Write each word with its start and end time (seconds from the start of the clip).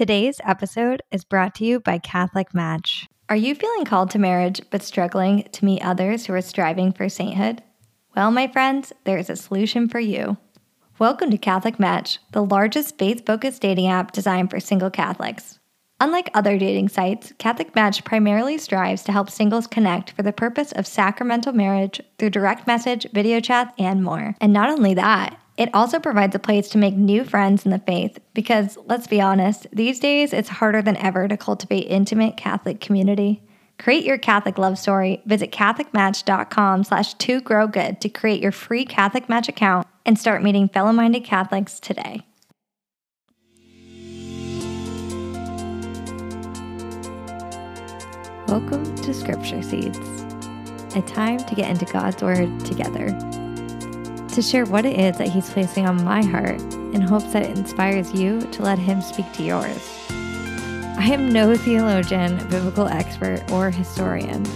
Today's 0.00 0.40
episode 0.44 1.02
is 1.10 1.24
brought 1.24 1.54
to 1.56 1.64
you 1.66 1.78
by 1.78 1.98
Catholic 1.98 2.54
Match. 2.54 3.06
Are 3.28 3.36
you 3.36 3.54
feeling 3.54 3.84
called 3.84 4.08
to 4.12 4.18
marriage 4.18 4.62
but 4.70 4.82
struggling 4.82 5.46
to 5.52 5.64
meet 5.66 5.84
others 5.84 6.24
who 6.24 6.32
are 6.32 6.40
striving 6.40 6.90
for 6.90 7.10
sainthood? 7.10 7.62
Well, 8.16 8.30
my 8.30 8.48
friends, 8.48 8.94
there 9.04 9.18
is 9.18 9.28
a 9.28 9.36
solution 9.36 9.90
for 9.90 10.00
you. 10.00 10.38
Welcome 10.98 11.30
to 11.32 11.36
Catholic 11.36 11.78
Match, 11.78 12.18
the 12.32 12.42
largest 12.42 12.96
faith 12.96 13.26
focused 13.26 13.60
dating 13.60 13.88
app 13.88 14.12
designed 14.12 14.48
for 14.48 14.58
single 14.58 14.88
Catholics. 14.88 15.58
Unlike 16.00 16.30
other 16.32 16.56
dating 16.56 16.88
sites, 16.88 17.34
Catholic 17.36 17.74
Match 17.74 18.02
primarily 18.02 18.56
strives 18.56 19.02
to 19.02 19.12
help 19.12 19.28
singles 19.28 19.66
connect 19.66 20.12
for 20.12 20.22
the 20.22 20.32
purpose 20.32 20.72
of 20.72 20.86
sacramental 20.86 21.52
marriage 21.52 22.00
through 22.18 22.30
direct 22.30 22.66
message, 22.66 23.06
video 23.12 23.38
chat, 23.38 23.74
and 23.78 24.02
more. 24.02 24.34
And 24.40 24.54
not 24.54 24.70
only 24.70 24.94
that, 24.94 25.38
it 25.60 25.68
also 25.74 26.00
provides 26.00 26.34
a 26.34 26.38
place 26.38 26.70
to 26.70 26.78
make 26.78 26.96
new 26.96 27.22
friends 27.22 27.66
in 27.66 27.70
the 27.70 27.78
faith 27.80 28.18
because, 28.32 28.78
let's 28.86 29.06
be 29.06 29.20
honest, 29.20 29.66
these 29.70 30.00
days 30.00 30.32
it's 30.32 30.48
harder 30.48 30.80
than 30.80 30.96
ever 30.96 31.28
to 31.28 31.36
cultivate 31.36 31.82
intimate 31.82 32.38
Catholic 32.38 32.80
community. 32.80 33.42
Create 33.78 34.04
your 34.04 34.16
Catholic 34.16 34.56
love 34.56 34.78
story. 34.78 35.20
Visit 35.26 35.52
catholicmatch.com 35.52 36.84
slash 36.84 37.12
to 37.12 37.42
grow 37.42 37.66
good 37.66 38.00
to 38.00 38.08
create 38.08 38.40
your 38.40 38.52
free 38.52 38.86
Catholic 38.86 39.28
Match 39.28 39.50
account 39.50 39.86
and 40.06 40.18
start 40.18 40.42
meeting 40.42 40.66
fellow-minded 40.66 41.24
Catholics 41.24 41.78
today. 41.78 42.22
Welcome 48.48 48.94
to 48.96 49.12
Scripture 49.12 49.62
Seeds, 49.62 49.98
a 50.96 51.02
time 51.02 51.38
to 51.38 51.54
get 51.54 51.68
into 51.68 51.84
God's 51.84 52.22
Word 52.22 52.64
together 52.64 53.08
to 54.40 54.48
share 54.48 54.64
what 54.64 54.86
it 54.86 54.98
is 54.98 55.18
that 55.18 55.28
He's 55.28 55.50
placing 55.50 55.86
on 55.86 56.02
my 56.02 56.24
heart 56.24 56.60
in 56.94 57.02
hopes 57.02 57.30
that 57.32 57.42
it 57.42 57.58
inspires 57.58 58.14
you 58.14 58.40
to 58.40 58.62
let 58.62 58.78
Him 58.78 59.02
speak 59.02 59.30
to 59.34 59.42
yours. 59.42 60.06
I 60.08 61.10
am 61.12 61.30
no 61.30 61.54
theologian, 61.54 62.38
biblical 62.48 62.88
expert, 62.88 63.44
or 63.52 63.70
historian. 63.70 64.46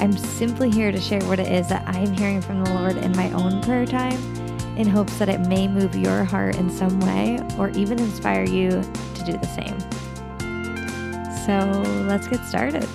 I'm 0.00 0.12
simply 0.12 0.70
here 0.70 0.90
to 0.90 1.00
share 1.00 1.22
what 1.26 1.38
it 1.38 1.46
is 1.52 1.68
that 1.68 1.86
I'm 1.86 2.12
hearing 2.12 2.40
from 2.40 2.64
the 2.64 2.74
Lord 2.74 2.96
in 2.96 3.12
my 3.12 3.30
own 3.32 3.62
prayer 3.62 3.86
time 3.86 4.18
in 4.76 4.88
hopes 4.88 5.16
that 5.18 5.28
it 5.28 5.40
may 5.42 5.68
move 5.68 5.94
your 5.94 6.24
heart 6.24 6.56
in 6.56 6.68
some 6.68 6.98
way 6.98 7.38
or 7.58 7.68
even 7.70 8.00
inspire 8.00 8.44
you 8.44 8.70
to 8.70 9.24
do 9.24 9.32
the 9.32 9.46
same. 9.46 9.78
So 11.46 11.80
let's 12.08 12.26
get 12.26 12.44
started. 12.44 12.88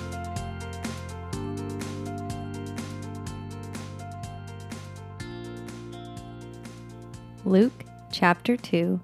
Luke 7.44 7.84
chapter 8.10 8.56
2, 8.56 9.00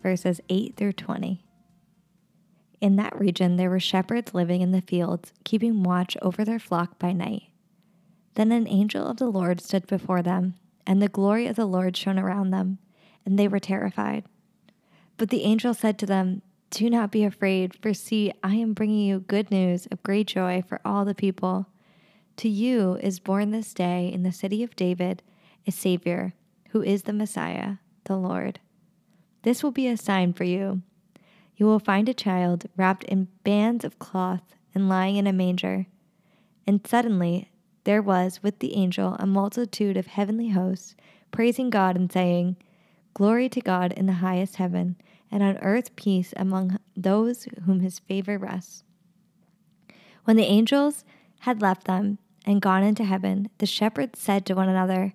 verses 0.00 0.40
8 0.48 0.76
through 0.76 0.92
20. 0.92 1.44
In 2.80 2.96
that 2.96 3.18
region, 3.18 3.56
there 3.56 3.68
were 3.68 3.80
shepherds 3.80 4.32
living 4.32 4.60
in 4.60 4.70
the 4.70 4.80
fields, 4.80 5.32
keeping 5.44 5.82
watch 5.82 6.16
over 6.22 6.44
their 6.44 6.60
flock 6.60 7.00
by 7.00 7.12
night. 7.12 7.42
Then 8.34 8.52
an 8.52 8.68
angel 8.68 9.06
of 9.06 9.16
the 9.16 9.28
Lord 9.28 9.60
stood 9.60 9.88
before 9.88 10.22
them, 10.22 10.54
and 10.86 11.02
the 11.02 11.08
glory 11.08 11.48
of 11.48 11.56
the 11.56 11.66
Lord 11.66 11.96
shone 11.96 12.18
around 12.18 12.50
them, 12.50 12.78
and 13.26 13.36
they 13.36 13.48
were 13.48 13.58
terrified. 13.58 14.24
But 15.16 15.30
the 15.30 15.42
angel 15.42 15.74
said 15.74 15.98
to 15.98 16.06
them, 16.06 16.42
Do 16.70 16.88
not 16.88 17.10
be 17.10 17.24
afraid, 17.24 17.74
for 17.82 17.92
see, 17.92 18.32
I 18.44 18.54
am 18.54 18.72
bringing 18.72 19.00
you 19.00 19.18
good 19.18 19.50
news 19.50 19.86
of 19.86 20.04
great 20.04 20.28
joy 20.28 20.62
for 20.66 20.80
all 20.84 21.04
the 21.04 21.14
people. 21.16 21.66
To 22.36 22.48
you 22.48 22.94
is 23.02 23.18
born 23.18 23.50
this 23.50 23.74
day 23.74 24.10
in 24.12 24.22
the 24.22 24.32
city 24.32 24.62
of 24.62 24.76
David 24.76 25.24
a 25.66 25.72
Savior 25.72 26.34
who 26.70 26.82
is 26.82 27.02
the 27.02 27.12
Messiah, 27.12 27.76
the 28.04 28.16
Lord. 28.16 28.60
This 29.42 29.62
will 29.62 29.72
be 29.72 29.86
a 29.86 29.96
sign 29.96 30.32
for 30.32 30.44
you. 30.44 30.82
You 31.56 31.66
will 31.66 31.78
find 31.78 32.08
a 32.08 32.14
child 32.14 32.66
wrapped 32.76 33.04
in 33.04 33.28
bands 33.44 33.84
of 33.84 33.98
cloth 33.98 34.54
and 34.74 34.88
lying 34.88 35.16
in 35.16 35.26
a 35.26 35.32
manger. 35.32 35.86
And 36.66 36.86
suddenly 36.86 37.50
there 37.84 38.02
was 38.02 38.42
with 38.42 38.58
the 38.58 38.74
angel 38.74 39.16
a 39.18 39.26
multitude 39.26 39.96
of 39.96 40.06
heavenly 40.06 40.50
hosts, 40.50 40.94
praising 41.30 41.70
God 41.70 41.96
and 41.96 42.10
saying, 42.10 42.56
Glory 43.14 43.48
to 43.48 43.60
God 43.60 43.92
in 43.92 44.06
the 44.06 44.14
highest 44.14 44.56
heaven, 44.56 44.96
and 45.30 45.42
on 45.42 45.58
earth 45.58 45.96
peace 45.96 46.32
among 46.36 46.78
those 46.96 47.48
whom 47.64 47.80
his 47.80 47.98
favor 47.98 48.38
rests. 48.38 48.84
When 50.24 50.36
the 50.36 50.44
angels 50.44 51.04
had 51.40 51.62
left 51.62 51.84
them 51.84 52.18
and 52.44 52.62
gone 52.62 52.82
into 52.82 53.04
heaven, 53.04 53.48
the 53.58 53.66
shepherds 53.66 54.20
said 54.20 54.46
to 54.46 54.54
one 54.54 54.68
another, 54.68 55.14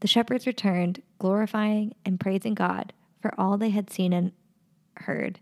The 0.00 0.08
shepherds 0.08 0.46
returned, 0.46 1.02
glorifying 1.18 1.94
and 2.04 2.20
praising 2.20 2.54
God 2.54 2.92
for 3.20 3.32
all 3.38 3.56
they 3.56 3.70
had 3.70 3.90
seen 3.90 4.12
and 4.12 4.32
heard 4.98 5.40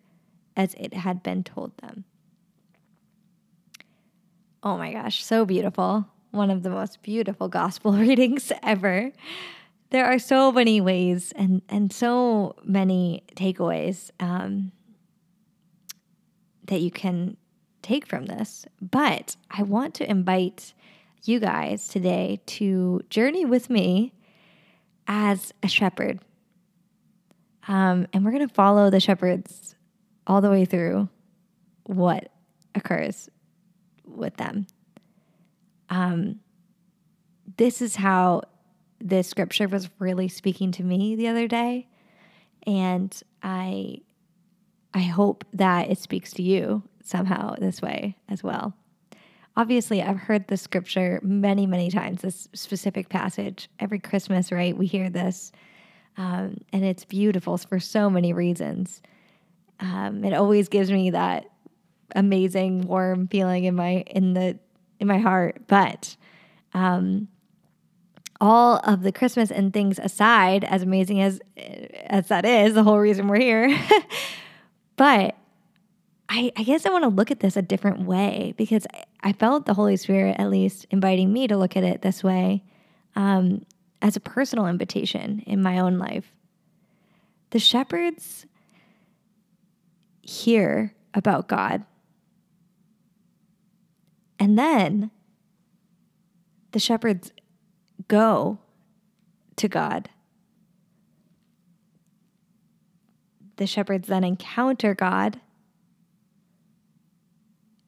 as 0.56 0.74
it 0.74 0.94
had 0.94 1.22
been 1.22 1.42
told 1.42 1.76
them. 1.78 2.04
Oh 4.62 4.78
my 4.78 4.92
gosh, 4.92 5.22
so 5.22 5.44
beautiful. 5.44 6.06
One 6.30 6.50
of 6.50 6.62
the 6.62 6.70
most 6.70 7.02
beautiful 7.02 7.48
gospel 7.48 7.92
readings 7.96 8.52
ever. 8.62 9.12
There 9.90 10.06
are 10.06 10.18
so 10.18 10.50
many 10.50 10.80
ways 10.80 11.32
and, 11.36 11.62
and 11.68 11.92
so 11.92 12.56
many 12.64 13.24
takeaways 13.36 14.10
um, 14.20 14.72
that 16.64 16.80
you 16.80 16.90
can 16.90 17.36
take 17.82 18.06
from 18.06 18.26
this. 18.26 18.64
But 18.80 19.36
I 19.50 19.62
want 19.62 19.94
to 19.96 20.10
invite 20.10 20.72
you 21.24 21.38
guys 21.38 21.88
today 21.88 22.40
to 22.46 23.02
journey 23.10 23.44
with 23.44 23.70
me 23.70 24.12
as 25.06 25.52
a 25.62 25.68
shepherd. 25.68 26.20
Um, 27.66 28.06
and 28.12 28.24
we're 28.24 28.32
going 28.32 28.46
to 28.46 28.54
follow 28.54 28.90
the 28.90 29.00
shepherds 29.00 29.74
all 30.26 30.40
the 30.40 30.50
way 30.50 30.64
through 30.64 31.08
what 31.84 32.30
occurs 32.74 33.28
with 34.04 34.36
them. 34.36 34.66
Um, 35.90 36.40
this 37.56 37.80
is 37.80 37.96
how 37.96 38.42
this 39.00 39.28
scripture 39.28 39.68
was 39.68 39.90
really 39.98 40.28
speaking 40.28 40.72
to 40.72 40.82
me 40.82 41.14
the 41.14 41.28
other 41.28 41.46
day. 41.46 41.88
And 42.66 43.14
I 43.42 43.98
I 44.96 45.00
hope 45.00 45.44
that 45.52 45.90
it 45.90 45.98
speaks 45.98 46.32
to 46.34 46.42
you 46.42 46.82
somehow 47.02 47.56
this 47.56 47.82
way 47.82 48.16
as 48.28 48.42
well 48.42 48.74
obviously 49.56 50.02
I've 50.02 50.18
heard 50.18 50.48
the 50.48 50.56
scripture 50.56 51.20
many, 51.22 51.66
many 51.66 51.90
times, 51.90 52.22
this 52.22 52.48
specific 52.54 53.08
passage. 53.08 53.68
Every 53.78 53.98
Christmas, 53.98 54.50
right? 54.50 54.76
We 54.76 54.86
hear 54.86 55.10
this. 55.10 55.52
Um, 56.16 56.58
and 56.72 56.84
it's 56.84 57.04
beautiful 57.04 57.58
for 57.58 57.80
so 57.80 58.08
many 58.08 58.32
reasons. 58.32 59.02
Um, 59.80 60.24
it 60.24 60.32
always 60.32 60.68
gives 60.68 60.90
me 60.90 61.10
that 61.10 61.46
amazing 62.14 62.82
warm 62.82 63.26
feeling 63.28 63.64
in 63.64 63.74
my 63.74 64.04
in 64.06 64.34
the 64.34 64.58
in 65.00 65.08
my 65.08 65.18
heart. 65.18 65.62
But 65.66 66.16
um, 66.72 67.28
all 68.40 68.80
of 68.84 69.02
the 69.02 69.10
Christmas 69.10 69.50
and 69.50 69.72
things 69.72 69.98
aside, 69.98 70.64
as 70.64 70.82
amazing 70.82 71.20
as 71.20 71.40
as 72.06 72.28
that 72.28 72.44
is, 72.44 72.74
the 72.74 72.84
whole 72.84 72.98
reason 72.98 73.26
we're 73.26 73.40
here. 73.40 73.76
but 74.96 75.36
I, 76.28 76.52
I 76.56 76.62
guess 76.62 76.86
I 76.86 76.90
want 76.90 77.04
to 77.04 77.08
look 77.08 77.30
at 77.30 77.40
this 77.40 77.56
a 77.56 77.62
different 77.62 78.06
way 78.06 78.54
because 78.56 78.86
I, 79.24 79.32
felt 79.32 79.66
the 79.66 79.74
Holy 79.74 79.96
Spirit 79.96 80.36
at 80.38 80.50
least 80.50 80.86
inviting 80.90 81.32
me 81.32 81.48
to 81.48 81.56
look 81.56 81.76
at 81.76 81.82
it 81.82 82.02
this 82.02 82.22
way 82.22 82.62
um, 83.16 83.64
as 84.00 84.16
a 84.16 84.20
personal 84.20 84.66
invitation 84.66 85.42
in 85.46 85.62
my 85.62 85.78
own 85.78 85.98
life. 85.98 86.30
The 87.50 87.58
shepherds 87.58 88.46
hear 90.22 90.94
about 91.14 91.48
God. 91.48 91.84
And 94.38 94.58
then 94.58 95.10
the 96.72 96.78
shepherds 96.78 97.32
go 98.08 98.58
to 99.56 99.68
God. 99.68 100.10
The 103.56 103.66
shepherds 103.66 104.08
then 104.08 104.24
encounter 104.24 104.94
God 104.94 105.40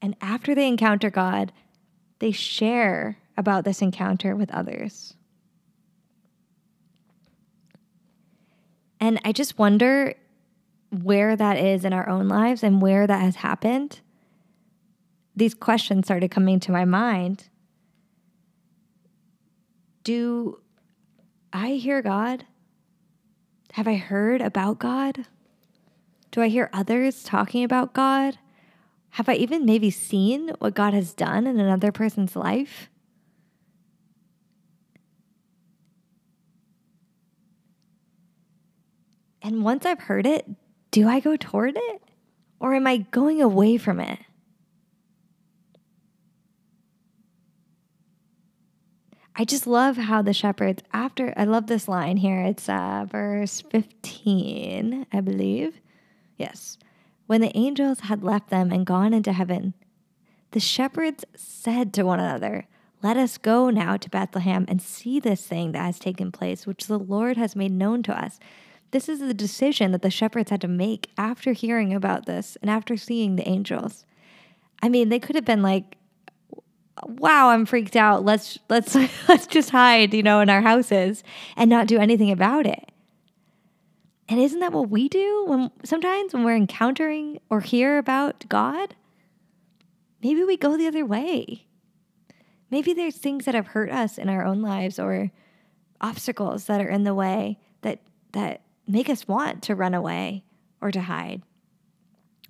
and 0.03 0.17
after 0.21 0.55
they 0.55 0.69
encounter 0.69 1.11
God, 1.11 1.53
they 2.19 2.33
share 2.33 3.19
about 3.37 3.65
this 3.65 3.83
encounter 3.83 4.35
with 4.35 4.51
others. 4.51 5.15
And 9.01 9.21
I 9.25 9.33
just 9.33 9.59
wonder 9.59 10.15
where 10.91 11.37
that 11.37 11.59
is 11.59 11.85
in 11.85 11.93
our 11.93 12.09
own 12.09 12.29
lives 12.29 12.63
and 12.63 12.81
where 12.81 13.07
that 13.07 13.21
has 13.21 13.37
happened, 13.37 14.01
these 15.35 15.55
questions 15.55 16.07
started 16.07 16.31
coming 16.31 16.61
to 16.61 16.73
my 16.73 16.85
mind. 16.85 17.49
Do 20.03 20.61
I 21.53 21.73
hear 21.73 22.01
God? 22.01 22.45
Have 23.73 23.87
I 23.87 23.97
heard 23.97 24.41
about 24.41 24.79
God? 24.79 25.27
Do 26.31 26.41
I 26.41 26.49
hear 26.49 26.71
others 26.73 27.23
talking 27.23 27.65
about 27.65 27.93
God? 27.93 28.39
Have 29.17 29.31
I 29.31 29.35
even 29.37 29.65
maybe 29.65 29.91
seen 29.91 30.51
what 30.59 30.75
God 30.75 30.93
has 30.93 31.15
done 31.15 31.47
in 31.47 31.59
another 31.59 31.91
person's 31.91 32.37
life? 32.37 32.91
And 39.41 39.65
once 39.65 39.87
I've 39.87 40.01
heard 40.01 40.27
it, 40.27 40.47
do 40.91 41.09
I 41.09 41.21
go 41.21 41.35
toward 41.35 41.79
it 41.79 42.03
or 42.61 42.75
am 42.75 42.87
I 42.87 42.99
going 42.99 43.41
away 43.41 43.79
from 43.79 44.01
it? 44.01 44.19
I 49.35 49.47
just 49.47 49.67
love 49.67 49.97
how 49.97 50.21
the 50.21 50.35
shepherds, 50.35 50.83
after, 50.93 51.33
I 51.39 51.45
love 51.45 51.69
this 51.69 51.89
line 51.89 52.19
here. 52.19 52.43
It's 52.43 52.69
uh, 52.69 53.07
verse 53.11 53.63
15, 53.63 55.07
I 55.11 55.21
believe. 55.23 55.81
Yes. 56.37 56.77
When 57.27 57.41
the 57.41 57.57
angels 57.57 58.01
had 58.01 58.23
left 58.23 58.51
them 58.51 58.71
and 58.71 58.87
gone 58.87 59.13
into 59.13 59.33
heaven, 59.33 59.75
the 60.53 60.61
shepherds 60.61 61.25
said 61.35 61.93
to 61.95 62.05
one 62.05 62.21
another, 62.21 62.67
Let 63.03 63.17
us 63.17 63.37
go 63.37 63.69
now 63.71 63.97
to 63.97 64.11
Bethlehem 64.11 64.65
and 64.69 64.81
see 64.81 65.19
this 65.19 65.47
thing 65.47 65.73
that 65.73 65.85
has 65.85 65.99
taken 65.99 66.31
place, 66.31 66.67
which 66.67 66.87
the 66.87 66.99
Lord 66.99 67.37
has 67.37 67.57
made 67.57 67.73
known 67.73 68.03
to 68.05 68.17
us. 68.17 68.39
This 68.93 69.09
is 69.09 69.19
the 69.19 69.35
decision 69.35 69.91
that 69.93 70.03
the 70.03 70.11
shepherds 70.11 70.51
had 70.51 70.61
to 70.61 70.69
make 70.69 71.11
after 71.19 71.53
hearing 71.53 71.93
about 71.93 72.27
this 72.27 72.57
and 72.63 72.71
after 72.71 72.97
seeing 72.97 73.35
the 73.35 73.49
angels. 73.49 74.07
I 74.83 74.89
mean, 74.89 75.09
they 75.09 75.19
could 75.19 75.35
have 75.35 75.45
been 75.45 75.63
like, 75.63 75.97
"Wow, 77.05 77.51
I'm 77.51 77.67
freaked 77.67 77.97
out. 77.97 78.25
Let's 78.25 78.59
let's 78.69 78.95
let's 79.29 79.49
just 79.49 79.71
hide, 79.71 80.15
you 80.15 80.23
know, 80.23 80.39
in 80.39 80.49
our 80.49 80.63
houses 80.63 81.25
and 81.57 81.69
not 81.69 81.89
do 81.89 81.99
anything 81.99 82.31
about 82.31 82.67
it." 82.67 82.93
And 84.29 84.41
isn't 84.41 84.61
that 84.61 84.73
what 84.73 84.91
we 84.91 85.09
do 85.09 85.45
when 85.47 85.71
sometimes 85.85 86.35
when 86.35 86.45
we're 86.45 86.57
encountering 86.57 87.39
or 87.49 87.61
hear 87.61 87.99
about 87.99 88.45
God? 88.49 88.95
Maybe 90.23 90.43
we 90.43 90.57
go 90.57 90.77
the 90.77 90.89
other 90.89 91.07
way. 91.07 91.67
Maybe 92.71 92.93
there's 92.93 93.17
things 93.17 93.45
that 93.45 93.55
have 93.55 93.69
hurt 93.69 93.91
us 93.91 94.19
in 94.19 94.29
our 94.29 94.45
own 94.45 94.63
lives 94.63 94.99
or 94.99 95.31
obstacles 96.01 96.65
that 96.67 96.81
are 96.81 96.89
in 96.89 97.05
the 97.05 97.15
way 97.15 97.59
that 97.83 98.01
that 98.33 98.63
make 98.89 99.09
us 99.09 99.29
want 99.29 99.63
to 99.63 99.75
run 99.75 99.95
away 99.95 100.45
or 100.81 100.91
to 100.91 101.01
hide 101.01 101.43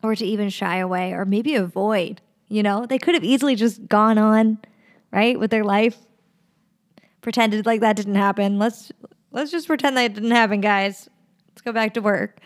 or 0.02 0.14
to 0.14 0.24
even 0.24 0.48
shy 0.48 0.76
away 0.76 1.12
or 1.12 1.24
maybe 1.24 1.54
avoid. 1.54 2.20
You 2.48 2.62
know, 2.62 2.86
they 2.86 2.98
could 2.98 3.14
have 3.14 3.24
easily 3.24 3.54
just 3.54 3.86
gone 3.88 4.18
on, 4.18 4.58
right, 5.12 5.38
with 5.38 5.50
their 5.50 5.64
life, 5.64 5.98
pretended 7.20 7.66
like 7.66 7.80
that 7.80 7.96
didn't 7.96 8.14
happen. 8.14 8.58
Let's 8.58 8.92
let's 9.32 9.50
just 9.50 9.66
pretend 9.66 9.96
that 9.96 10.14
didn't 10.14 10.30
happen, 10.30 10.60
guys. 10.60 11.08
Let's 11.56 11.62
go 11.62 11.72
back 11.72 11.94
to 11.94 12.02
work. 12.02 12.38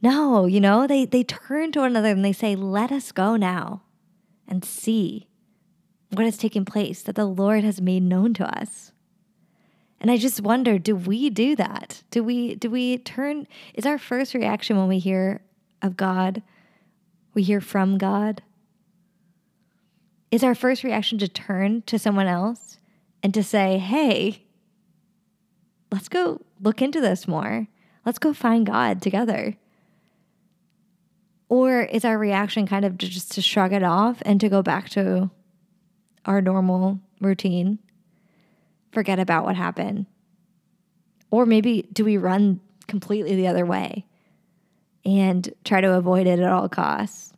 No, 0.00 0.46
you 0.46 0.60
know, 0.60 0.86
they 0.86 1.04
they 1.04 1.24
turn 1.24 1.72
to 1.72 1.80
one 1.80 1.90
another 1.90 2.10
and 2.10 2.24
they 2.24 2.32
say, 2.32 2.54
"Let 2.54 2.92
us 2.92 3.10
go 3.10 3.34
now 3.34 3.82
and 4.46 4.64
see 4.64 5.26
what 6.12 6.24
is 6.24 6.38
taking 6.38 6.64
place 6.64 7.02
that 7.02 7.16
the 7.16 7.24
Lord 7.24 7.64
has 7.64 7.80
made 7.80 8.04
known 8.04 8.32
to 8.34 8.58
us." 8.60 8.92
And 10.00 10.12
I 10.12 10.16
just 10.16 10.40
wonder, 10.40 10.78
do 10.78 10.94
we 10.94 11.28
do 11.28 11.56
that? 11.56 12.04
Do 12.12 12.22
we 12.22 12.54
do 12.54 12.70
we 12.70 12.98
turn 12.98 13.48
is 13.74 13.84
our 13.84 13.98
first 13.98 14.32
reaction 14.32 14.76
when 14.76 14.86
we 14.86 15.00
hear 15.00 15.42
of 15.82 15.96
God, 15.96 16.40
we 17.34 17.42
hear 17.42 17.60
from 17.60 17.98
God? 17.98 18.42
Is 20.30 20.44
our 20.44 20.54
first 20.54 20.84
reaction 20.84 21.18
to 21.18 21.26
turn 21.26 21.82
to 21.82 21.98
someone 21.98 22.28
else 22.28 22.78
and 23.24 23.34
to 23.34 23.42
say, 23.42 23.78
"Hey, 23.78 24.44
let's 25.90 26.08
go 26.08 26.40
look 26.60 26.80
into 26.80 27.00
this 27.00 27.26
more. 27.26 27.66
Let's 28.10 28.18
go 28.18 28.32
find 28.32 28.66
God 28.66 29.00
together." 29.00 29.56
Or 31.48 31.82
is 31.82 32.04
our 32.04 32.18
reaction 32.18 32.66
kind 32.66 32.84
of 32.84 32.98
just 32.98 33.30
to 33.32 33.40
shrug 33.40 33.72
it 33.72 33.84
off 33.84 34.20
and 34.24 34.40
to 34.40 34.48
go 34.48 34.62
back 34.62 34.88
to 34.90 35.30
our 36.24 36.42
normal 36.42 36.98
routine? 37.20 37.78
forget 38.90 39.18
about 39.18 39.44
what 39.44 39.56
happened? 39.56 40.06
Or 41.30 41.46
maybe 41.46 41.88
do 41.92 42.04
we 42.04 42.16
run 42.16 42.60
completely 42.86 43.36
the 43.36 43.46
other 43.46 43.64
way 43.64 44.04
and 45.04 45.48
try 45.64 45.80
to 45.80 45.94
avoid 45.94 46.26
it 46.26 46.40
at 46.40 46.52
all 46.52 46.68
costs? 46.68 47.32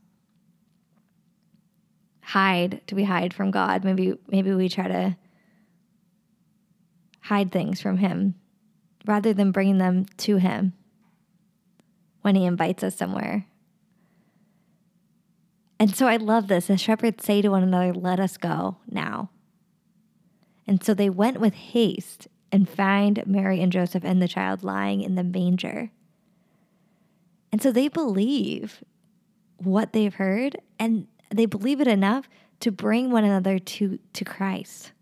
Hide. 2.23 2.81
Do 2.87 2.97
we 2.97 3.05
hide 3.05 3.35
from 3.35 3.51
God? 3.51 3.85
Maybe 3.85 4.15
maybe 4.29 4.55
we 4.55 4.71
try 4.71 4.89
to 4.89 5.17
hide 7.21 7.53
things 7.53 7.81
from 7.81 7.99
him 7.99 8.35
rather 9.07 9.33
than 9.33 9.53
bringing 9.53 9.79
them 9.79 10.07
to 10.19 10.37
him 10.37 10.73
when 12.23 12.35
he 12.35 12.45
invites 12.45 12.83
us 12.83 12.97
somewhere. 12.97 13.47
And 15.79 15.95
so 15.95 16.07
I 16.07 16.17
love 16.17 16.47
this. 16.47 16.67
The 16.67 16.79
shepherds 16.79 17.25
say 17.25 17.43
to 17.43 17.49
one 17.49 17.65
another, 17.65 17.93
Let 17.93 18.21
us 18.21 18.37
go 18.37 18.77
now. 18.89 19.31
And 20.67 20.83
so 20.83 20.95
they 20.95 21.11
went 21.11 21.41
with 21.41 21.55
haste 21.55 22.29
and 22.53 22.69
find 22.69 23.27
Mary 23.27 23.61
and 23.61 23.73
Joseph 23.73 24.05
and 24.05 24.23
the 24.23 24.29
child 24.29 24.63
lying 24.63 25.01
in 25.03 25.17
the 25.17 25.25
manger. 25.25 25.91
And 27.51 27.61
so 27.61 27.73
they 27.73 27.89
believe 27.89 28.85
what 29.57 29.93
they've 29.93 30.15
heard 30.15 30.57
and 30.79 31.09
they 31.31 31.47
believe 31.47 31.81
it 31.81 31.89
enough 31.89 32.29
to 32.61 32.71
bring 32.71 33.11
one 33.11 33.25
another 33.25 33.59
to, 33.59 33.99
to 34.13 34.25
Christ. 34.25 34.93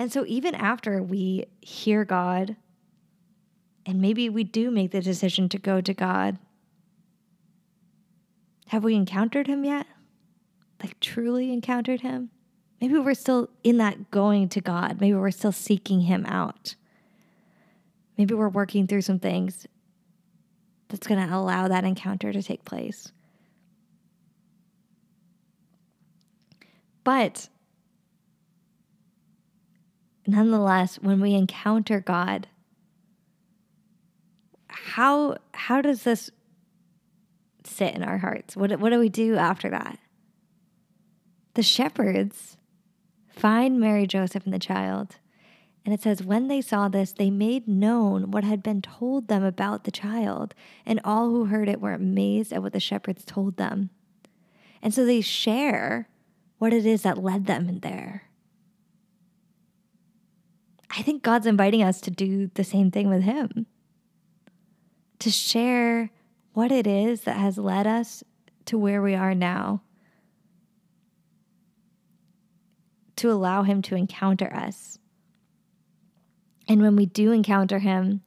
And 0.00 0.10
so 0.10 0.24
even 0.26 0.54
after 0.54 1.02
we 1.02 1.44
hear 1.60 2.06
God, 2.06 2.56
and 3.84 4.00
maybe 4.00 4.30
we 4.30 4.44
do 4.44 4.70
make 4.70 4.92
the 4.92 5.02
decision 5.02 5.46
to 5.50 5.58
go 5.58 5.82
to 5.82 5.92
God, 5.92 6.38
have 8.68 8.82
we 8.82 8.94
encountered 8.94 9.46
him 9.46 9.62
yet? 9.62 9.86
like 10.82 10.98
truly 11.00 11.52
encountered 11.52 12.00
him. 12.00 12.30
Maybe 12.80 12.98
we're 12.98 13.12
still 13.12 13.50
in 13.62 13.76
that 13.76 14.10
going 14.10 14.48
to 14.48 14.62
God. 14.62 15.02
Maybe 15.02 15.12
we're 15.12 15.30
still 15.32 15.52
seeking 15.52 16.00
him 16.00 16.24
out. 16.24 16.76
Maybe 18.16 18.32
we're 18.32 18.48
working 18.48 18.86
through 18.86 19.02
some 19.02 19.18
things 19.18 19.66
that's 20.88 21.06
going 21.06 21.28
to 21.28 21.36
allow 21.36 21.68
that 21.68 21.84
encounter 21.84 22.32
to 22.32 22.42
take 22.42 22.64
place. 22.64 23.12
But 27.04 27.50
nonetheless, 30.30 30.96
when 30.96 31.20
we 31.20 31.34
encounter 31.34 32.00
God, 32.00 32.48
how 34.68 35.36
how 35.52 35.80
does 35.80 36.04
this 36.04 36.30
sit 37.64 37.94
in 37.94 38.02
our 38.02 38.18
hearts? 38.18 38.56
What 38.56 38.78
what 38.80 38.90
do 38.90 38.98
we 38.98 39.08
do 39.08 39.36
after 39.36 39.70
that? 39.70 39.98
the 41.54 41.62
shepherds 41.62 42.56
find 43.28 43.80
Mary, 43.80 44.06
Joseph, 44.06 44.44
and 44.44 44.54
the 44.54 44.58
child. 44.58 45.16
And 45.84 45.94
it 45.94 46.02
says, 46.02 46.22
when 46.22 46.48
they 46.48 46.60
saw 46.60 46.88
this, 46.88 47.12
they 47.12 47.30
made 47.30 47.66
known 47.66 48.30
what 48.30 48.44
had 48.44 48.62
been 48.62 48.82
told 48.82 49.28
them 49.28 49.42
about 49.42 49.84
the 49.84 49.90
child, 49.90 50.54
and 50.84 51.00
all 51.04 51.30
who 51.30 51.46
heard 51.46 51.68
it 51.68 51.80
were 51.80 51.94
amazed 51.94 52.52
at 52.52 52.62
what 52.62 52.72
the 52.72 52.80
shepherds 52.80 53.24
told 53.24 53.56
them. 53.56 53.90
And 54.82 54.92
so 54.92 55.04
they 55.04 55.20
share 55.20 56.08
what 56.58 56.72
it 56.72 56.84
is 56.84 57.02
that 57.02 57.22
led 57.22 57.46
them 57.46 57.80
there. 57.80 58.24
I 60.90 61.02
think 61.02 61.22
God's 61.22 61.46
inviting 61.46 61.82
us 61.82 62.00
to 62.02 62.10
do 62.10 62.50
the 62.54 62.64
same 62.64 62.90
thing 62.90 63.08
with 63.08 63.22
Him, 63.22 63.66
to 65.20 65.30
share 65.30 66.10
what 66.52 66.72
it 66.72 66.86
is 66.86 67.22
that 67.22 67.36
has 67.36 67.58
led 67.58 67.86
us 67.86 68.24
to 68.66 68.76
where 68.76 69.00
we 69.00 69.14
are 69.14 69.34
now 69.34 69.82
to 73.20 73.30
allow 73.30 73.62
Him 73.62 73.82
to 73.82 73.94
encounter 73.94 74.50
us. 74.52 74.98
And 76.66 76.80
when 76.80 76.96
we 76.96 77.04
do 77.04 77.32
encounter 77.32 77.78
Him, 77.78 78.22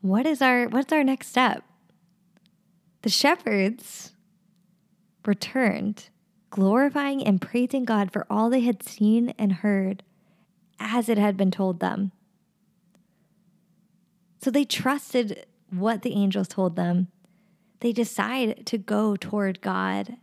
what 0.00 0.26
is 0.26 0.40
our 0.40 0.68
what's 0.68 0.92
our 0.92 1.02
next 1.02 1.28
step? 1.28 1.64
The 3.02 3.10
shepherds 3.10 4.12
returned, 5.26 6.08
glorifying 6.50 7.24
and 7.24 7.40
praising 7.40 7.84
God 7.84 8.12
for 8.12 8.26
all 8.30 8.48
they 8.48 8.60
had 8.60 8.82
seen 8.82 9.34
and 9.38 9.54
heard 9.54 10.04
as 10.82 11.08
it 11.08 11.16
had 11.16 11.36
been 11.36 11.50
told 11.50 11.80
them. 11.80 12.12
So 14.40 14.50
they 14.50 14.64
trusted 14.64 15.46
what 15.70 16.02
the 16.02 16.12
angels 16.12 16.48
told 16.48 16.76
them. 16.76 17.08
They 17.80 17.92
decide 17.92 18.66
to 18.66 18.76
go 18.76 19.16
toward 19.16 19.60
God, 19.60 20.16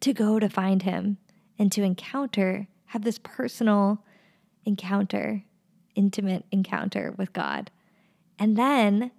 to 0.00 0.12
go 0.12 0.38
to 0.38 0.48
find 0.48 0.82
Him, 0.82 1.18
and 1.58 1.70
to 1.72 1.82
encounter 1.82 2.66
have 2.86 3.02
this 3.04 3.18
personal 3.18 4.02
encounter, 4.64 5.44
intimate 5.94 6.44
encounter 6.50 7.14
with 7.16 7.32
God. 7.32 7.70
And 8.38 8.56
then 8.56 9.12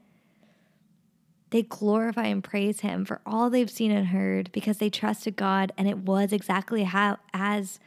They 1.51 1.63
glorify 1.63 2.27
and 2.27 2.43
praise 2.43 2.79
him 2.79 3.05
for 3.05 3.21
all 3.25 3.50
they've 3.50 3.69
seen 3.69 3.91
and 3.91 4.07
heard 4.07 4.51
because 4.53 4.77
they 4.77 4.89
trusted 4.89 5.35
God 5.35 5.71
and 5.77 5.88
it 5.88 6.00
was 6.00 6.31
exactly 6.33 6.83
how 6.83 7.17
as 7.33 7.79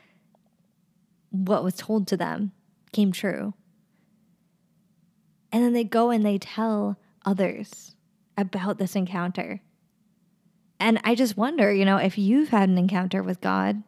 what 1.30 1.64
was 1.64 1.74
told 1.74 2.06
to 2.08 2.16
them 2.16 2.52
came 2.94 3.12
true. 3.12 3.54
And 5.52 5.62
then 5.62 5.72
they 5.72 5.84
go 5.84 6.10
and 6.10 6.24
they 6.24 6.38
tell 6.38 6.98
others 7.24 7.94
about 8.36 8.78
this 8.78 8.96
encounter. 8.96 9.60
And 10.80 11.00
I 11.04 11.14
just 11.14 11.36
wonder, 11.36 11.72
you 11.72 11.84
know, 11.84 11.98
if 11.98 12.18
you've 12.18 12.48
had 12.48 12.68
an 12.68 12.78
encounter 12.78 13.22
with 13.22 13.40
God, 13.40 13.82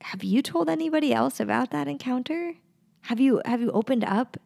have 0.00 0.24
you 0.24 0.42
told 0.42 0.68
anybody 0.68 1.12
else 1.14 1.40
about 1.40 1.70
that 1.70 1.88
encounter? 1.88 2.54
Have 3.02 3.20
you 3.20 3.40
have 3.44 3.60
you 3.60 3.70
opened 3.70 4.04
up 4.04 4.36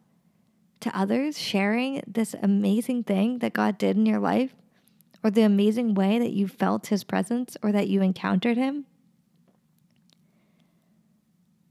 to 0.81 0.97
others, 0.97 1.37
sharing 1.37 2.01
this 2.07 2.35
amazing 2.41 3.03
thing 3.03 3.39
that 3.39 3.53
God 3.53 3.77
did 3.77 3.97
in 3.97 4.05
your 4.05 4.19
life, 4.19 4.55
or 5.23 5.29
the 5.29 5.41
amazing 5.41 5.93
way 5.93 6.19
that 6.19 6.31
you 6.31 6.47
felt 6.47 6.87
His 6.87 7.03
presence 7.03 7.57
or 7.61 7.71
that 7.71 7.87
you 7.87 8.01
encountered 8.01 8.57
Him. 8.57 8.85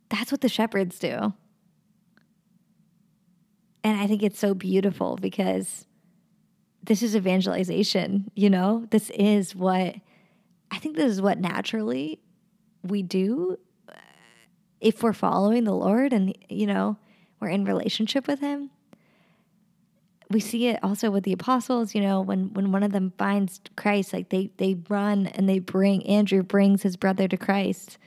That's 0.08 0.32
what 0.32 0.40
the 0.40 0.48
shepherds 0.48 0.98
do. 0.98 1.32
And 3.84 4.00
I 4.00 4.06
think 4.06 4.22
it's 4.22 4.38
so 4.38 4.54
beautiful 4.54 5.16
because 5.20 5.86
this 6.82 7.02
is 7.02 7.14
evangelization, 7.14 8.30
you 8.34 8.50
know? 8.50 8.86
This 8.90 9.10
is 9.10 9.54
what 9.54 9.94
I 10.70 10.78
think 10.78 10.96
this 10.96 11.10
is 11.10 11.22
what 11.22 11.38
naturally 11.38 12.20
we 12.82 13.02
do 13.02 13.58
uh, 13.88 13.94
if 14.80 15.02
we're 15.02 15.12
following 15.12 15.64
the 15.64 15.74
Lord 15.74 16.12
and, 16.12 16.36
you 16.48 16.66
know, 16.66 16.96
we're 17.40 17.48
in 17.48 17.64
relationship 17.64 18.26
with 18.26 18.40
Him 18.40 18.70
we 20.30 20.40
see 20.40 20.66
it 20.66 20.78
also 20.82 21.10
with 21.10 21.24
the 21.24 21.32
apostles 21.32 21.94
you 21.94 22.00
know 22.00 22.20
when 22.20 22.52
when 22.52 22.72
one 22.72 22.82
of 22.82 22.92
them 22.92 23.12
finds 23.18 23.60
christ 23.76 24.12
like 24.12 24.28
they 24.28 24.50
they 24.56 24.76
run 24.88 25.26
and 25.26 25.48
they 25.48 25.58
bring 25.58 26.06
andrew 26.06 26.42
brings 26.42 26.82
his 26.82 26.96
brother 26.96 27.26
to 27.28 27.36
christ 27.36 27.98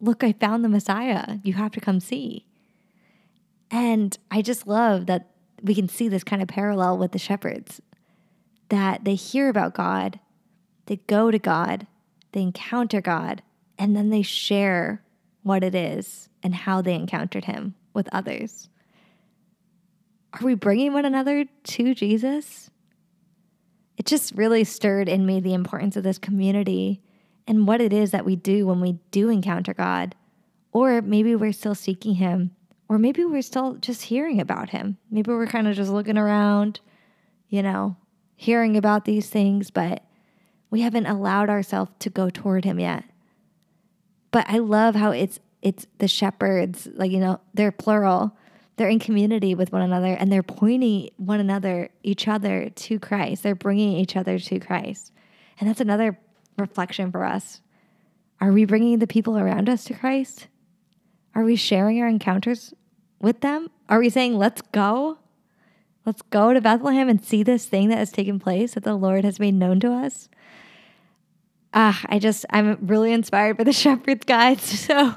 look 0.00 0.24
i 0.24 0.32
found 0.32 0.64
the 0.64 0.68
messiah. 0.68 1.38
You 1.42 1.54
have 1.54 1.72
to 1.72 1.80
come 1.80 2.00
see. 2.00 2.46
And 3.70 4.16
i 4.30 4.42
just 4.42 4.66
love 4.66 5.06
that 5.06 5.30
we 5.62 5.74
can 5.74 5.88
see 5.88 6.08
this 6.08 6.24
kind 6.24 6.42
of 6.42 6.48
parallel 6.48 6.98
with 6.98 7.12
the 7.12 7.18
shepherds 7.18 7.80
that 8.70 9.04
they 9.04 9.14
hear 9.14 9.48
about 9.48 9.74
god 9.74 10.20
they 10.86 10.96
go 11.06 11.30
to 11.30 11.38
god 11.38 11.86
they 12.32 12.40
encounter 12.40 13.00
god 13.00 13.42
and 13.78 13.96
then 13.96 14.10
they 14.10 14.22
share 14.22 15.02
what 15.42 15.64
it 15.64 15.74
is 15.74 16.28
and 16.42 16.54
how 16.54 16.82
they 16.82 16.94
encountered 16.94 17.46
him 17.46 17.74
with 17.94 18.08
others. 18.12 18.68
Are 20.32 20.44
we 20.44 20.54
bringing 20.54 20.92
one 20.92 21.04
another 21.04 21.44
to 21.44 21.94
Jesus? 21.94 22.70
It 23.96 24.06
just 24.06 24.34
really 24.34 24.64
stirred 24.64 25.08
in 25.08 25.26
me 25.26 25.40
the 25.40 25.54
importance 25.54 25.96
of 25.96 26.04
this 26.04 26.18
community 26.18 27.02
and 27.50 27.66
what 27.66 27.80
it 27.80 27.92
is 27.92 28.12
that 28.12 28.24
we 28.24 28.36
do 28.36 28.64
when 28.64 28.80
we 28.80 28.92
do 29.10 29.28
encounter 29.28 29.74
God. 29.74 30.14
Or 30.70 31.02
maybe 31.02 31.34
we're 31.34 31.52
still 31.52 31.74
seeking 31.74 32.14
Him, 32.14 32.52
or 32.88 32.96
maybe 32.96 33.24
we're 33.24 33.42
still 33.42 33.74
just 33.74 34.02
hearing 34.02 34.40
about 34.40 34.70
Him. 34.70 34.98
Maybe 35.10 35.32
we're 35.32 35.48
kind 35.48 35.66
of 35.66 35.74
just 35.74 35.90
looking 35.90 36.16
around, 36.16 36.78
you 37.48 37.60
know, 37.60 37.96
hearing 38.36 38.76
about 38.76 39.04
these 39.04 39.28
things, 39.28 39.72
but 39.72 40.04
we 40.70 40.82
haven't 40.82 41.06
allowed 41.06 41.50
ourselves 41.50 41.90
to 41.98 42.08
go 42.08 42.30
toward 42.30 42.64
Him 42.64 42.78
yet. 42.78 43.02
But 44.30 44.48
I 44.48 44.58
love 44.58 44.94
how 44.94 45.10
it's 45.10 45.40
it's 45.60 45.88
the 45.98 46.06
shepherds, 46.06 46.88
like 46.94 47.10
you 47.10 47.18
know, 47.18 47.40
they're 47.52 47.72
plural 47.72 48.36
they're 48.76 48.88
in 48.88 48.98
community 48.98 49.54
with 49.54 49.72
one 49.72 49.82
another 49.82 50.14
and 50.14 50.32
they're 50.32 50.42
pointing 50.42 51.10
one 51.18 51.38
another, 51.38 51.90
each 52.02 52.26
other 52.26 52.70
to 52.70 52.98
Christ. 52.98 53.42
They're 53.42 53.54
bringing 53.54 53.92
each 53.92 54.16
other 54.16 54.38
to 54.38 54.58
Christ. 54.58 55.12
And 55.58 55.68
that's 55.68 55.82
another 55.82 56.18
reflection 56.60 57.10
for 57.10 57.24
us. 57.24 57.60
Are 58.40 58.52
we 58.52 58.64
bringing 58.64 58.98
the 58.98 59.06
people 59.06 59.38
around 59.38 59.68
us 59.68 59.84
to 59.84 59.94
Christ? 59.94 60.48
Are 61.34 61.44
we 61.44 61.56
sharing 61.56 62.00
our 62.00 62.08
encounters 62.08 62.74
with 63.20 63.40
them? 63.40 63.70
Are 63.88 63.98
we 63.98 64.08
saying, 64.08 64.36
let's 64.36 64.62
go? 64.72 65.18
Let's 66.06 66.22
go 66.22 66.52
to 66.52 66.60
Bethlehem 66.60 67.08
and 67.08 67.22
see 67.22 67.42
this 67.42 67.66
thing 67.66 67.88
that 67.90 67.98
has 67.98 68.10
taken 68.10 68.38
place 68.38 68.74
that 68.74 68.84
the 68.84 68.94
Lord 68.94 69.24
has 69.24 69.38
made 69.38 69.54
known 69.54 69.80
to 69.80 69.92
us? 69.92 70.28
Ah, 71.72 72.00
I 72.06 72.18
just, 72.18 72.46
I'm 72.50 72.78
really 72.86 73.12
inspired 73.12 73.56
by 73.56 73.64
the 73.64 73.72
Shepherd's 73.74 74.24
Guides. 74.24 74.88
So 74.90 75.14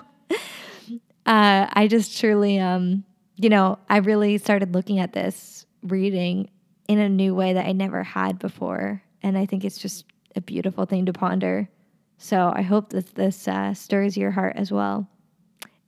uh, 1.26 1.68
I 1.72 1.88
just 1.90 2.20
truly, 2.20 2.60
um, 2.60 3.06
you 3.38 3.50
know, 3.50 3.80
I 3.90 3.98
really 3.98 4.38
started 4.38 4.74
looking 4.74 5.00
at 5.00 5.14
this 5.14 5.66
reading 5.82 6.50
in 6.88 7.00
a 7.00 7.08
new 7.08 7.34
way 7.34 7.54
that 7.54 7.66
I 7.66 7.72
never 7.72 8.04
had 8.04 8.40
before. 8.40 9.02
And 9.22 9.38
I 9.38 9.46
think 9.46 9.64
it's 9.64 9.78
just 9.78 10.06
a 10.36 10.42
beautiful 10.42 10.86
thing 10.86 11.06
to 11.06 11.14
ponder. 11.14 11.70
So 12.18 12.52
I 12.56 12.62
hope 12.62 12.90
that 12.90 13.16
this 13.16 13.48
uh, 13.48 13.74
stirs 13.74 14.16
your 14.16 14.32
heart 14.32 14.56
as 14.56 14.72
well. 14.72 15.08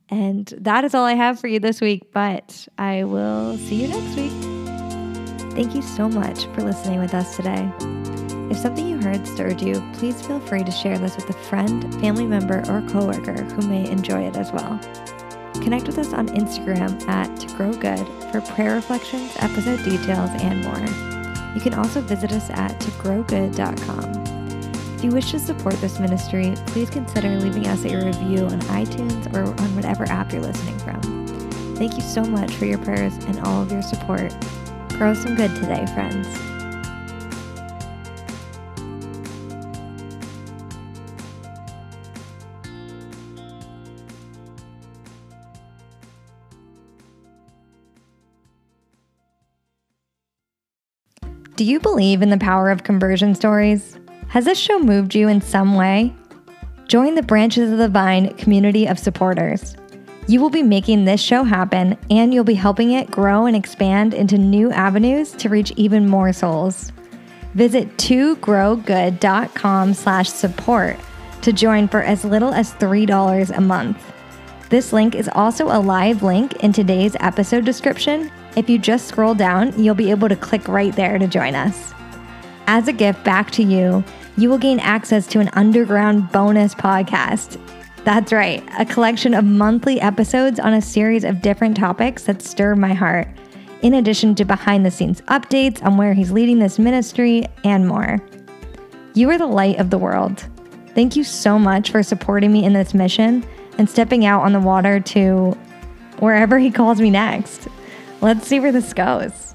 And 0.08 0.46
that 0.58 0.84
is 0.84 0.94
all 0.94 1.04
I 1.04 1.14
have 1.14 1.40
for 1.40 1.48
you 1.48 1.58
this 1.58 1.80
week, 1.80 2.12
but 2.12 2.68
I 2.78 3.04
will 3.04 3.56
see 3.58 3.82
you 3.82 3.88
next 3.88 4.16
week. 4.16 4.56
Thank 5.52 5.74
you 5.74 5.82
so 5.82 6.08
much 6.08 6.44
for 6.46 6.62
listening 6.62 7.00
with 7.00 7.14
us 7.14 7.34
today. 7.34 7.72
If 8.50 8.58
something 8.58 8.86
you 8.86 9.00
heard 9.00 9.26
stirred 9.26 9.60
you, 9.60 9.82
please 9.94 10.24
feel 10.24 10.38
free 10.38 10.62
to 10.62 10.70
share 10.70 10.98
this 10.98 11.16
with 11.16 11.28
a 11.30 11.32
friend, 11.32 11.92
family 12.00 12.26
member, 12.26 12.58
or 12.68 12.82
coworker 12.88 13.42
who 13.42 13.66
may 13.66 13.88
enjoy 13.90 14.22
it 14.26 14.36
as 14.36 14.52
well. 14.52 14.78
Connect 15.54 15.86
with 15.86 15.98
us 15.98 16.12
on 16.12 16.28
Instagram 16.28 17.02
at 17.08 17.34
To 17.40 17.48
Grow 17.56 17.72
Good 17.72 18.06
for 18.30 18.40
prayer 18.52 18.74
reflections, 18.74 19.32
episode 19.38 19.82
details, 19.82 20.30
and 20.42 20.62
more. 20.62 21.54
You 21.54 21.60
can 21.60 21.74
also 21.74 22.00
visit 22.02 22.30
us 22.32 22.50
at 22.50 22.78
togrowgood.com. 22.78 24.25
If 24.96 25.04
you 25.04 25.10
wish 25.10 25.30
to 25.32 25.38
support 25.38 25.74
this 25.82 26.00
ministry, 26.00 26.54
please 26.68 26.88
consider 26.88 27.38
leaving 27.38 27.66
us 27.66 27.84
a 27.84 28.06
review 28.06 28.46
on 28.46 28.58
iTunes 28.62 29.30
or 29.34 29.42
on 29.60 29.76
whatever 29.76 30.04
app 30.08 30.32
you're 30.32 30.40
listening 30.40 30.78
from. 30.78 31.02
Thank 31.76 31.96
you 31.96 32.00
so 32.00 32.22
much 32.22 32.50
for 32.54 32.64
your 32.64 32.78
prayers 32.78 33.12
and 33.26 33.38
all 33.40 33.60
of 33.60 33.70
your 33.70 33.82
support. 33.82 34.34
Grow 34.92 35.12
some 35.12 35.34
good 35.34 35.54
today, 35.56 35.84
friends. 35.92 36.26
Do 51.56 51.64
you 51.64 51.80
believe 51.80 52.22
in 52.22 52.30
the 52.30 52.38
power 52.38 52.70
of 52.70 52.82
conversion 52.82 53.34
stories? 53.34 53.95
Has 54.36 54.44
this 54.44 54.58
show 54.58 54.78
moved 54.78 55.14
you 55.14 55.28
in 55.28 55.40
some 55.40 55.76
way? 55.76 56.14
Join 56.88 57.14
the 57.14 57.22
Branches 57.22 57.72
of 57.72 57.78
the 57.78 57.88
Vine 57.88 58.34
community 58.34 58.86
of 58.86 58.98
supporters. 58.98 59.74
You 60.28 60.42
will 60.42 60.50
be 60.50 60.62
making 60.62 61.06
this 61.06 61.22
show 61.22 61.42
happen 61.42 61.96
and 62.10 62.34
you'll 62.34 62.44
be 62.44 62.52
helping 62.52 62.92
it 62.92 63.10
grow 63.10 63.46
and 63.46 63.56
expand 63.56 64.12
into 64.12 64.36
new 64.36 64.70
avenues 64.72 65.32
to 65.32 65.48
reach 65.48 65.72
even 65.76 66.06
more 66.06 66.34
souls. 66.34 66.92
Visit 67.54 67.96
togrowgood.com 67.96 69.94
slash 69.94 70.28
support 70.28 70.98
to 71.40 71.50
join 71.50 71.88
for 71.88 72.02
as 72.02 72.22
little 72.22 72.52
as 72.52 72.74
$3 72.74 73.56
a 73.56 73.60
month. 73.62 74.12
This 74.68 74.92
link 74.92 75.14
is 75.14 75.30
also 75.32 75.68
a 75.68 75.80
live 75.80 76.22
link 76.22 76.62
in 76.62 76.74
today's 76.74 77.16
episode 77.20 77.64
description 77.64 78.30
if 78.54 78.68
you 78.68 78.78
just 78.78 79.08
scroll 79.08 79.34
down, 79.34 79.82
you'll 79.82 79.94
be 79.94 80.10
able 80.10 80.28
to 80.28 80.36
click 80.36 80.68
right 80.68 80.94
there 80.94 81.18
to 81.18 81.26
join 81.26 81.54
us. 81.54 81.94
As 82.66 82.88
a 82.88 82.92
gift 82.92 83.22
back 83.22 83.50
to 83.52 83.62
you, 83.62 84.04
you 84.36 84.50
will 84.50 84.58
gain 84.58 84.78
access 84.80 85.26
to 85.28 85.40
an 85.40 85.50
underground 85.54 86.30
bonus 86.30 86.74
podcast. 86.74 87.60
That's 88.04 88.32
right, 88.32 88.62
a 88.78 88.84
collection 88.84 89.34
of 89.34 89.44
monthly 89.44 90.00
episodes 90.00 90.60
on 90.60 90.74
a 90.74 90.82
series 90.82 91.24
of 91.24 91.42
different 91.42 91.76
topics 91.76 92.24
that 92.24 92.42
stir 92.42 92.74
my 92.76 92.94
heart, 92.94 93.28
in 93.82 93.94
addition 93.94 94.34
to 94.36 94.44
behind 94.44 94.86
the 94.86 94.90
scenes 94.90 95.20
updates 95.22 95.84
on 95.84 95.96
where 95.96 96.14
he's 96.14 96.30
leading 96.30 96.58
this 96.58 96.78
ministry 96.78 97.46
and 97.64 97.88
more. 97.88 98.20
You 99.14 99.30
are 99.30 99.38
the 99.38 99.46
light 99.46 99.78
of 99.78 99.90
the 99.90 99.98
world. 99.98 100.44
Thank 100.94 101.16
you 101.16 101.24
so 101.24 101.58
much 101.58 101.90
for 101.90 102.02
supporting 102.02 102.52
me 102.52 102.64
in 102.64 102.72
this 102.72 102.94
mission 102.94 103.44
and 103.78 103.88
stepping 103.88 104.24
out 104.24 104.42
on 104.42 104.52
the 104.52 104.60
water 104.60 105.00
to 105.00 105.50
wherever 106.18 106.58
he 106.58 106.70
calls 106.70 107.00
me 107.00 107.10
next. 107.10 107.68
Let's 108.20 108.46
see 108.46 108.60
where 108.60 108.72
this 108.72 108.92
goes. 108.92 109.45